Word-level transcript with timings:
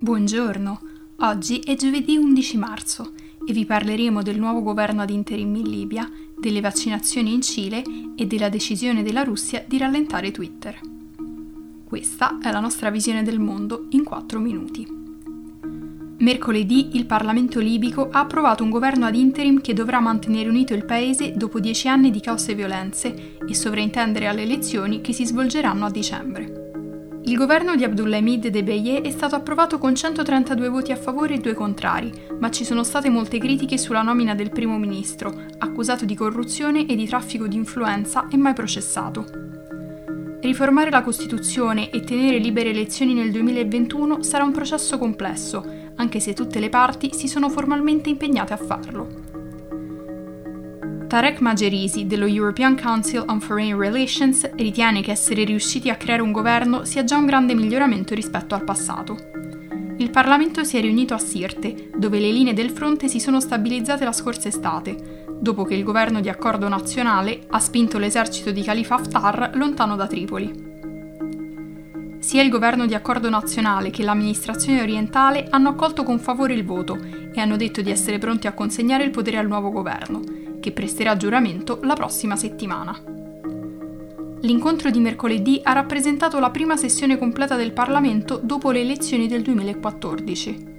Buongiorno, 0.00 0.80
oggi 1.22 1.58
è 1.58 1.74
giovedì 1.74 2.16
11 2.16 2.56
marzo 2.56 3.14
e 3.44 3.52
vi 3.52 3.64
parleremo 3.64 4.22
del 4.22 4.38
nuovo 4.38 4.62
governo 4.62 5.02
ad 5.02 5.10
interim 5.10 5.56
in 5.56 5.68
Libia, 5.68 6.08
delle 6.38 6.60
vaccinazioni 6.60 7.34
in 7.34 7.42
Cile 7.42 7.82
e 8.14 8.24
della 8.28 8.48
decisione 8.48 9.02
della 9.02 9.24
Russia 9.24 9.64
di 9.66 9.76
rallentare 9.76 10.30
Twitter. 10.30 10.78
Questa 11.84 12.38
è 12.40 12.52
la 12.52 12.60
nostra 12.60 12.90
visione 12.90 13.24
del 13.24 13.40
mondo 13.40 13.86
in 13.90 14.04
4 14.04 14.38
minuti. 14.38 14.86
Mercoledì 16.18 16.96
il 16.96 17.04
Parlamento 17.04 17.58
libico 17.58 18.08
ha 18.08 18.20
approvato 18.20 18.62
un 18.62 18.70
governo 18.70 19.04
ad 19.04 19.16
interim 19.16 19.60
che 19.60 19.74
dovrà 19.74 19.98
mantenere 19.98 20.48
unito 20.48 20.74
il 20.74 20.84
paese 20.84 21.32
dopo 21.36 21.58
dieci 21.58 21.88
anni 21.88 22.12
di 22.12 22.20
caos 22.20 22.46
e 22.46 22.54
violenze 22.54 23.36
e 23.44 23.52
sovrintendere 23.52 24.28
alle 24.28 24.42
elezioni 24.42 25.00
che 25.00 25.12
si 25.12 25.26
svolgeranno 25.26 25.86
a 25.86 25.90
dicembre. 25.90 26.57
Il 27.28 27.36
governo 27.36 27.76
di 27.76 27.84
Abdulhamid 27.84 28.48
Debeye 28.48 29.02
è 29.02 29.10
stato 29.10 29.34
approvato 29.34 29.76
con 29.76 29.94
132 29.94 30.70
voti 30.70 30.92
a 30.92 30.96
favore 30.96 31.34
e 31.34 31.38
due 31.40 31.52
contrari, 31.52 32.10
ma 32.40 32.50
ci 32.50 32.64
sono 32.64 32.82
state 32.82 33.10
molte 33.10 33.36
critiche 33.36 33.76
sulla 33.76 34.00
nomina 34.00 34.34
del 34.34 34.48
primo 34.48 34.78
ministro, 34.78 35.34
accusato 35.58 36.06
di 36.06 36.14
corruzione 36.14 36.86
e 36.86 36.96
di 36.96 37.06
traffico 37.06 37.46
di 37.46 37.56
influenza 37.56 38.28
e 38.28 38.38
mai 38.38 38.54
processato. 38.54 39.26
Riformare 40.40 40.88
la 40.88 41.02
Costituzione 41.02 41.90
e 41.90 42.00
tenere 42.00 42.38
libere 42.38 42.70
elezioni 42.70 43.12
nel 43.12 43.30
2021 43.30 44.22
sarà 44.22 44.44
un 44.44 44.52
processo 44.52 44.96
complesso, 44.96 45.62
anche 45.96 46.20
se 46.20 46.32
tutte 46.32 46.60
le 46.60 46.70
parti 46.70 47.10
si 47.12 47.28
sono 47.28 47.50
formalmente 47.50 48.08
impegnate 48.08 48.54
a 48.54 48.56
farlo. 48.56 49.17
Tarek 51.08 51.40
Magerisi 51.40 52.06
dello 52.06 52.26
European 52.26 52.78
Council 52.78 53.24
on 53.26 53.40
Foreign 53.40 53.78
Relations 53.78 54.50
ritiene 54.56 55.00
che 55.00 55.10
essere 55.10 55.44
riusciti 55.44 55.88
a 55.88 55.96
creare 55.96 56.20
un 56.20 56.32
governo 56.32 56.84
sia 56.84 57.02
già 57.02 57.16
un 57.16 57.24
grande 57.24 57.54
miglioramento 57.54 58.14
rispetto 58.14 58.54
al 58.54 58.62
passato. 58.62 59.16
Il 59.96 60.10
Parlamento 60.10 60.64
si 60.64 60.76
è 60.76 60.80
riunito 60.80 61.14
a 61.14 61.18
Sirte, 61.18 61.90
dove 61.96 62.20
le 62.20 62.30
linee 62.30 62.52
del 62.52 62.70
fronte 62.70 63.08
si 63.08 63.20
sono 63.20 63.40
stabilizzate 63.40 64.04
la 64.04 64.12
scorsa 64.12 64.48
estate, 64.48 65.24
dopo 65.40 65.64
che 65.64 65.74
il 65.74 65.82
governo 65.82 66.20
di 66.20 66.28
accordo 66.28 66.68
nazionale 66.68 67.40
ha 67.48 67.58
spinto 67.58 67.98
l'esercito 67.98 68.50
di 68.50 68.62
Khalifa 68.62 68.96
Haftar 68.96 69.52
lontano 69.54 69.96
da 69.96 70.06
Tripoli. 70.06 70.66
Sia 72.18 72.42
il 72.42 72.50
governo 72.50 72.84
di 72.84 72.94
accordo 72.94 73.30
nazionale 73.30 73.90
che 73.90 74.02
l'amministrazione 74.02 74.82
orientale 74.82 75.46
hanno 75.50 75.70
accolto 75.70 76.02
con 76.02 76.18
favore 76.18 76.52
il 76.52 76.64
voto 76.64 76.98
e 77.32 77.40
hanno 77.40 77.56
detto 77.56 77.80
di 77.80 77.90
essere 77.90 78.18
pronti 78.18 78.46
a 78.46 78.52
consegnare 78.52 79.04
il 79.04 79.10
potere 79.10 79.38
al 79.38 79.46
nuovo 79.46 79.70
governo, 79.70 80.20
che 80.60 80.72
presterà 80.72 81.16
giuramento 81.16 81.80
la 81.82 81.94
prossima 81.94 82.36
settimana. 82.36 83.18
L'incontro 84.42 84.90
di 84.90 85.00
mercoledì 85.00 85.60
ha 85.64 85.72
rappresentato 85.72 86.38
la 86.38 86.50
prima 86.50 86.76
sessione 86.76 87.18
completa 87.18 87.56
del 87.56 87.72
Parlamento 87.72 88.40
dopo 88.42 88.70
le 88.70 88.80
elezioni 88.80 89.26
del 89.26 89.42
2014. 89.42 90.76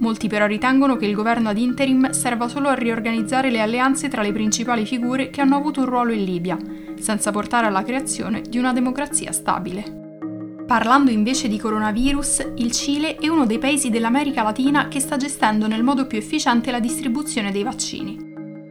Molti 0.00 0.28
però 0.28 0.46
ritengono 0.46 0.96
che 0.96 1.06
il 1.06 1.14
governo 1.14 1.48
ad 1.48 1.58
interim 1.58 2.10
serva 2.10 2.48
solo 2.48 2.68
a 2.68 2.74
riorganizzare 2.74 3.50
le 3.50 3.60
alleanze 3.60 4.08
tra 4.08 4.22
le 4.22 4.32
principali 4.32 4.84
figure 4.84 5.30
che 5.30 5.40
hanno 5.40 5.56
avuto 5.56 5.80
un 5.80 5.86
ruolo 5.86 6.12
in 6.12 6.24
Libia, 6.24 6.58
senza 6.98 7.30
portare 7.30 7.66
alla 7.66 7.82
creazione 7.82 8.42
di 8.42 8.58
una 8.58 8.72
democrazia 8.72 9.32
stabile. 9.32 9.98
Parlando 10.66 11.10
invece 11.10 11.48
di 11.48 11.58
coronavirus, 11.58 12.52
il 12.56 12.70
Cile 12.70 13.16
è 13.16 13.28
uno 13.28 13.44
dei 13.44 13.58
paesi 13.58 13.90
dell'America 13.90 14.42
Latina 14.42 14.88
che 14.88 15.00
sta 15.00 15.16
gestendo 15.16 15.66
nel 15.66 15.82
modo 15.82 16.06
più 16.06 16.18
efficiente 16.18 16.70
la 16.70 16.80
distribuzione 16.80 17.50
dei 17.50 17.62
vaccini 17.62 18.29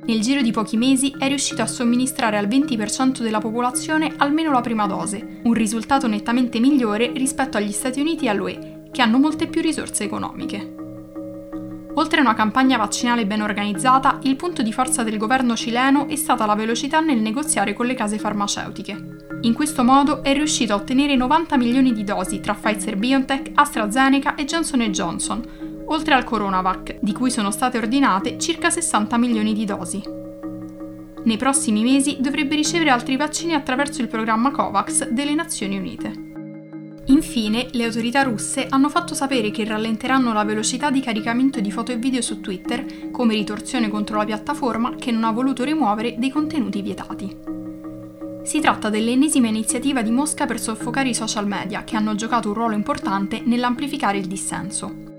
nel 0.09 0.21
giro 0.21 0.41
di 0.41 0.49
pochi 0.49 0.75
mesi 0.75 1.13
è 1.19 1.27
riuscito 1.27 1.61
a 1.61 1.67
somministrare 1.67 2.35
al 2.35 2.47
20% 2.47 3.21
della 3.21 3.37
popolazione 3.37 4.11
almeno 4.17 4.51
la 4.51 4.61
prima 4.61 4.87
dose, 4.87 5.41
un 5.43 5.53
risultato 5.53 6.07
nettamente 6.07 6.59
migliore 6.59 7.11
rispetto 7.13 7.57
agli 7.57 7.71
Stati 7.71 7.99
Uniti 7.99 8.25
e 8.25 8.29
all'UE, 8.29 8.89
che 8.91 9.03
hanno 9.03 9.19
molte 9.19 9.45
più 9.45 9.61
risorse 9.61 10.05
economiche. 10.05 10.77
Oltre 11.93 12.19
a 12.19 12.23
una 12.23 12.33
campagna 12.33 12.77
vaccinale 12.77 13.27
ben 13.27 13.41
organizzata, 13.41 14.17
il 14.23 14.35
punto 14.35 14.63
di 14.63 14.73
forza 14.73 15.03
del 15.03 15.17
governo 15.17 15.55
cileno 15.55 16.07
è 16.07 16.15
stata 16.15 16.47
la 16.47 16.55
velocità 16.55 17.01
nel 17.01 17.19
negoziare 17.19 17.73
con 17.73 17.85
le 17.85 17.93
case 17.93 18.17
farmaceutiche. 18.17 19.17
In 19.41 19.53
questo 19.53 19.83
modo 19.83 20.23
è 20.23 20.33
riuscito 20.33 20.73
a 20.73 20.77
ottenere 20.77 21.15
90 21.15 21.55
milioni 21.55 21.93
di 21.93 22.03
dosi 22.03 22.39
tra 22.39 22.55
Pfizer 22.55 22.97
BioNTech, 22.97 23.51
AstraZeneca 23.53 24.33
e 24.33 24.45
Johnson 24.45 24.81
Johnson, 24.89 25.68
oltre 25.91 26.13
al 26.13 26.23
Coronavac, 26.23 26.97
di 27.01 27.13
cui 27.13 27.31
sono 27.31 27.51
state 27.51 27.77
ordinate 27.77 28.37
circa 28.37 28.69
60 28.69 29.17
milioni 29.17 29.53
di 29.53 29.65
dosi. 29.65 30.01
Nei 31.23 31.37
prossimi 31.37 31.83
mesi 31.83 32.17
dovrebbe 32.19 32.55
ricevere 32.55 32.89
altri 32.89 33.17
vaccini 33.17 33.53
attraverso 33.53 34.01
il 34.01 34.07
programma 34.07 34.51
COVAX 34.51 35.09
delle 35.09 35.35
Nazioni 35.35 35.77
Unite. 35.77 36.27
Infine, 37.05 37.67
le 37.71 37.85
autorità 37.85 38.21
russe 38.21 38.67
hanno 38.69 38.87
fatto 38.87 39.15
sapere 39.15 39.49
che 39.49 39.65
rallenteranno 39.65 40.31
la 40.31 40.43
velocità 40.43 40.91
di 40.91 41.01
caricamento 41.01 41.59
di 41.59 41.71
foto 41.71 41.91
e 41.91 41.97
video 41.97 42.21
su 42.21 42.39
Twitter 42.39 43.09
come 43.09 43.33
ritorsione 43.33 43.89
contro 43.89 44.17
la 44.17 44.25
piattaforma 44.25 44.95
che 44.95 45.11
non 45.11 45.23
ha 45.23 45.31
voluto 45.31 45.63
rimuovere 45.63 46.15
dei 46.17 46.29
contenuti 46.29 46.81
vietati. 46.83 47.35
Si 48.43 48.59
tratta 48.59 48.89
dell'ennesima 48.89 49.47
iniziativa 49.47 50.03
di 50.03 50.11
Mosca 50.11 50.45
per 50.45 50.59
soffocare 50.59 51.09
i 51.09 51.15
social 51.15 51.47
media 51.47 51.83
che 51.83 51.95
hanno 51.95 52.15
giocato 52.15 52.49
un 52.49 52.53
ruolo 52.53 52.75
importante 52.75 53.41
nell'amplificare 53.43 54.19
il 54.19 54.27
dissenso. 54.27 55.18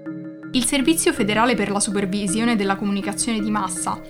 Il 0.52 0.64
Servizio 0.64 1.12
federale 1.12 1.54
per 1.54 1.70
la 1.70 1.78
supervisione 1.78 2.56
della 2.56 2.74
comunicazione 2.74 3.38
di 3.38 3.52
massa, 3.52 4.00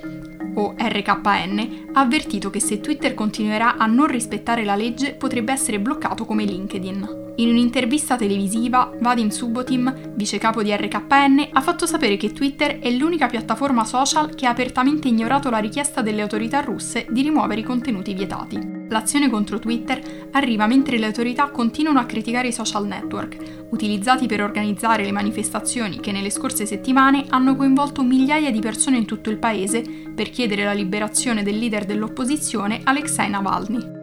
o 0.55 0.75
RKN, 0.75 1.91
ha 1.93 2.01
avvertito 2.01 2.49
che 2.49 2.61
se 2.61 2.81
Twitter 2.81 3.13
continuerà 3.13 3.77
a 3.77 3.85
non 3.85 4.07
rispettare 4.07 4.65
la 4.65 4.75
legge 4.75 5.13
potrebbe 5.13 5.53
essere 5.53 5.81
bloccato 5.81 6.25
come 6.25 6.45
LinkedIn. 6.45 7.33
In 7.37 7.51
un'intervista 7.51 8.17
televisiva, 8.17 8.91
Vadim 8.99 9.29
Subotim, 9.29 10.15
vice 10.15 10.39
capo 10.39 10.63
di 10.63 10.75
RKN, 10.75 11.49
ha 11.53 11.61
fatto 11.61 11.85
sapere 11.85 12.17
che 12.17 12.33
Twitter 12.33 12.79
è 12.79 12.91
l'unica 12.91 13.27
piattaforma 13.27 13.85
social 13.85 14.35
che 14.35 14.47
ha 14.47 14.51
apertamente 14.51 15.09
ignorato 15.09 15.51
la 15.51 15.59
richiesta 15.59 16.01
delle 16.01 16.23
autorità 16.23 16.61
russe 16.61 17.07
di 17.11 17.21
rimuovere 17.21 17.61
i 17.61 17.65
contenuti 17.65 18.15
vietati. 18.15 18.80
L'azione 18.91 19.31
contro 19.31 19.61
Twitter 19.61 20.29
arriva 20.33 20.67
mentre 20.67 20.99
le 20.99 21.07
autorità 21.07 21.49
continuano 21.51 22.01
a 22.01 22.07
criticare 22.07 22.49
i 22.49 22.53
social 22.53 22.87
network, 22.87 23.69
utilizzati 23.71 24.27
per 24.27 24.43
organizzare 24.43 25.05
le 25.05 25.13
manifestazioni 25.13 26.01
che 26.01 26.11
nelle 26.11 26.29
scorse 26.29 26.67
settimane 26.67 27.25
hanno 27.29 27.55
coinvolto 27.55 28.03
migliaia 28.03 28.51
di 28.51 28.59
persone 28.59 28.97
in 28.97 29.05
tutto 29.05 29.31
il 29.31 29.39
paese 29.39 29.85
per 30.13 30.31
chiedere 30.31 30.65
la 30.65 30.73
liberazione 30.73 31.45
del 31.45 31.57
leader 31.57 31.85
dell'opposizione 31.85 32.81
Alexei 32.83 33.31
Navalny. 33.31 33.99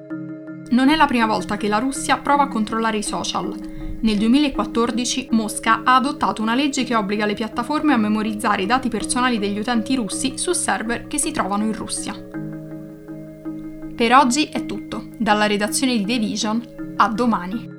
Non 0.70 0.88
è 0.88 0.96
la 0.96 1.06
prima 1.06 1.26
volta 1.26 1.58
che 1.58 1.68
la 1.68 1.80
Russia 1.80 2.18
prova 2.20 2.44
a 2.44 2.48
controllare 2.48 2.98
i 2.98 3.04
social. 3.04 3.54
Nel 4.00 4.18
2014 4.18 5.30
Mosca 5.32 5.82
ha 5.84 5.96
adottato 5.96 6.42
una 6.42 6.56
legge 6.56 6.86
che 6.86 6.96
obbliga 6.96 7.26
le 7.26 7.34
piattaforme 7.34 7.92
a 7.92 7.98
memorizzare 7.98 8.62
i 8.62 8.66
dati 8.66 8.88
personali 8.88 9.38
degli 9.38 9.60
utenti 9.60 9.96
russi 9.96 10.38
su 10.38 10.54
server 10.54 11.08
che 11.08 11.18
si 11.18 11.32
trovano 11.32 11.66
in 11.66 11.74
Russia. 11.74 12.16
Per 13.98 14.14
oggi 14.14 14.46
è 14.46 14.64
tutto. 14.68 14.77
Dalla 15.28 15.46
redazione 15.46 15.98
di 15.98 16.06
The 16.06 16.20
Vision, 16.20 16.96
a 16.96 17.10
domani. 17.10 17.77